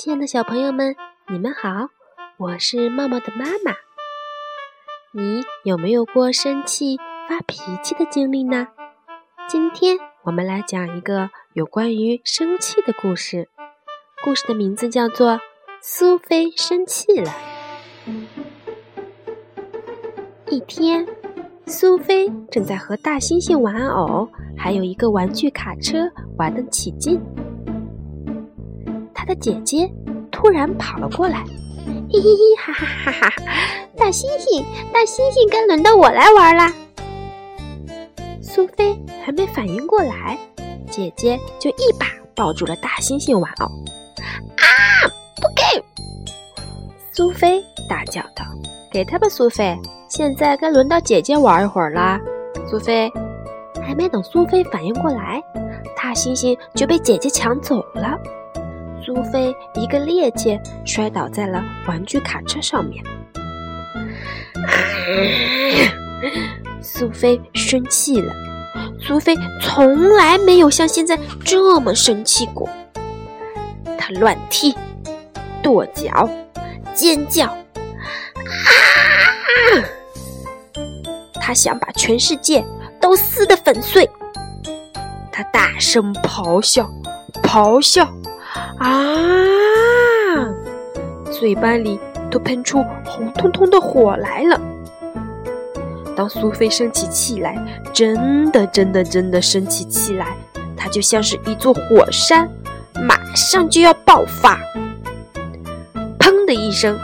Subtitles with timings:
[0.00, 0.94] 亲爱的小朋友们，
[1.28, 1.88] 你们好，
[2.36, 3.74] 我是茂茂的妈妈。
[5.10, 6.98] 你有没有过生气、
[7.28, 8.68] 发脾气的经历呢？
[9.48, 13.48] 今天我们来讲一个有关于生气的故事。
[14.22, 15.32] 故事的名字叫做
[15.82, 17.32] 《苏菲生气了》。
[20.48, 21.04] 一天，
[21.66, 27.20] 苏菲正在和大猩猩玩偶，还有一个玩具卡车玩得起劲。
[29.28, 29.88] 的姐姐
[30.32, 31.44] 突然跑了过来，
[32.10, 33.32] 嘿嘿嘿，哈哈哈哈！
[33.94, 36.72] 大猩猩，大猩猩，该轮到我来玩啦！
[38.40, 40.38] 苏菲还没反应过来，
[40.90, 43.66] 姐姐就一把抱住了大猩猩玩偶。
[44.56, 44.64] 啊！
[45.36, 45.62] 不给！
[47.12, 48.44] 苏菲大叫道
[48.90, 49.78] ：“给他吧，苏菲！
[50.08, 52.18] 现在该轮到姐姐玩一会儿啦。”
[52.66, 53.12] 苏菲
[53.82, 55.42] 还没等苏菲反应过来，
[55.94, 58.18] 大猩猩就被姐姐抢走了。
[59.08, 63.02] 苏菲一个趔趄，摔倒在了玩具卡车上面。
[66.82, 68.30] 苏菲生气了。
[69.00, 72.68] 苏菲从来没有像现在这么生气过。
[73.96, 74.76] 她乱踢、
[75.62, 76.28] 跺脚、
[76.92, 77.56] 尖叫，啊！
[81.40, 82.62] 她想把全世界
[83.00, 84.06] 都撕得粉碎。
[85.32, 86.86] 她大声咆哮，
[87.42, 88.06] 咆哮。
[88.78, 88.88] 啊！
[91.30, 94.60] 嘴巴里都喷出红彤彤的火来了。
[96.16, 97.56] 当苏菲生起气来，
[97.92, 100.36] 真的、真的、真的生起气来，
[100.76, 102.48] 她就像是一座火山，
[103.06, 104.58] 马上就要爆发。
[106.18, 106.98] 砰的一声，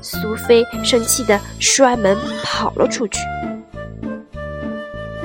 [0.00, 3.20] 苏菲生气的摔门跑了出去。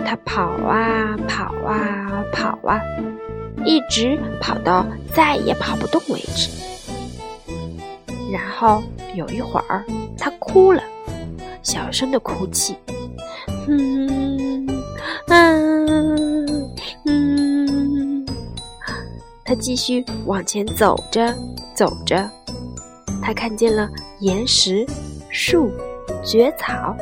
[0.05, 2.81] 她跑啊跑啊跑啊。
[3.66, 6.49] 一直跑到再也跑不动为止，
[8.32, 8.82] 然后
[9.16, 9.86] 有一会儿，
[10.17, 10.82] 他哭了，
[11.61, 12.76] 小声的哭泣，
[13.67, 14.67] 嗯
[15.27, 16.72] 嗯
[17.05, 18.26] 嗯。
[19.44, 21.33] 他继续往前走着，
[21.76, 22.30] 走着，
[23.22, 23.89] 他看见了
[24.20, 24.86] 岩石、
[25.30, 25.70] 树、
[26.23, 26.95] 蕨草，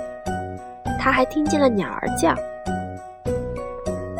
[1.00, 2.36] 他还听见了鸟儿叫。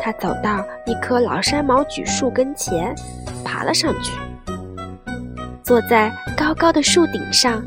[0.00, 2.94] 他走到一棵老山毛榉树跟前，
[3.44, 4.12] 爬了上去，
[5.62, 7.62] 坐在高高的树顶上，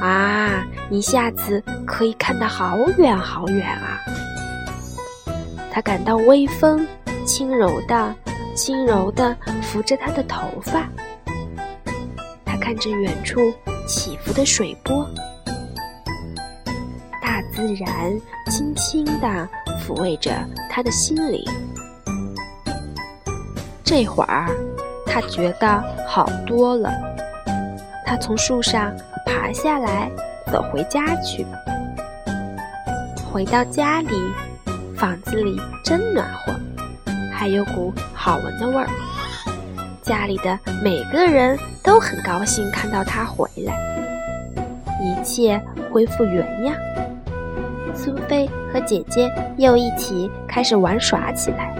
[0.00, 3.98] 啊，一下子可以看得好远好远啊！
[5.72, 6.86] 他感到微风
[7.24, 8.14] 轻柔的、
[8.54, 10.86] 轻柔的拂着他的头发，
[12.44, 13.40] 他看着远处
[13.86, 15.08] 起伏的水波，
[17.22, 17.88] 大自然
[18.50, 19.48] 轻轻地
[19.90, 20.30] 抚慰着
[20.70, 21.42] 他的心灵。
[23.82, 24.48] 这会儿，
[25.04, 26.92] 他觉得好多了。
[28.06, 28.94] 他从树上
[29.26, 30.08] 爬下来，
[30.52, 31.44] 走回家去。
[33.32, 34.14] 回到家里，
[34.96, 36.54] 房子里真暖和，
[37.32, 38.88] 还有股好闻的味儿。
[40.02, 43.74] 家里的每个人都很高兴看到他回来，
[45.02, 45.60] 一切
[45.92, 46.76] 恢复原样。
[47.94, 51.74] 苏菲和姐姐又一起开始玩耍起来。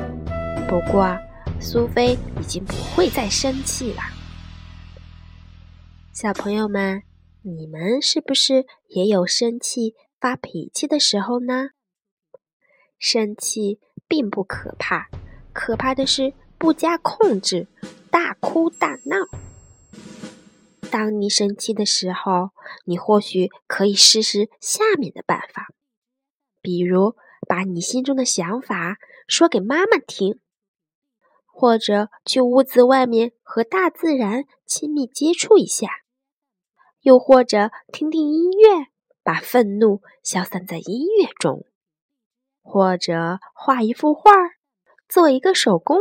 [0.69, 1.16] 不过，
[1.60, 4.03] 苏菲已经不会再生气了。
[6.12, 7.03] 小朋友们，
[7.43, 11.71] 你们是不是也有生气、发脾气的时候呢？
[12.98, 15.09] 生气并不可怕，
[15.53, 17.66] 可怕的是不加控制，
[18.10, 19.16] 大哭大闹。
[20.91, 22.50] 当你生气的时候，
[22.84, 25.69] 你或许可以试试下面的办法，
[26.60, 27.16] 比如
[27.48, 30.41] 把你心中的想法说给妈妈听。
[31.47, 35.88] 或者去屋子外面和大自然亲密接触一下，
[37.03, 38.87] 又或者听听音乐，
[39.22, 41.66] 把愤怒消散在音乐中，
[42.63, 44.33] 或者画一幅画，
[45.06, 45.98] 做一个手工。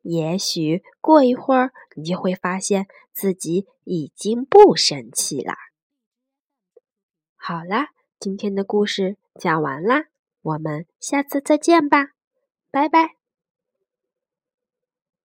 [0.00, 5.54] 也许过一会儿，你就会发现自己已经不生气了。
[7.36, 7.90] 好啦，
[8.24, 10.04] 今天的故事讲完啦，
[10.40, 12.12] 我们下次再见吧，
[12.70, 13.23] 拜拜。